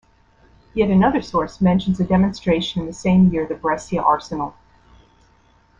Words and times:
Yet 0.73 0.89
another 0.89 1.21
source 1.21 1.61
mentions 1.61 1.99
a 1.99 2.03
demonstration 2.03 2.81
in 2.81 2.87
the 2.87 2.91
same 2.93 3.29
year 3.31 3.45
the 3.45 3.53
Brescia 3.53 4.01
Arsenal. 4.03 4.55